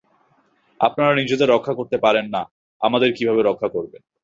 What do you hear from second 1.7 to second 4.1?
করতে পারেন না, আমাদের কিভাবে রক্ষা করবেন?